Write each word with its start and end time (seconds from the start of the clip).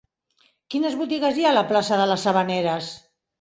Quines 0.75 0.95
botigues 1.01 1.37
hi 1.41 1.45
ha 1.49 1.51
a 1.55 1.57
la 1.59 1.63
plaça 1.73 2.01
de 2.03 2.09
les 2.13 2.25
Havaneres? 2.33 2.91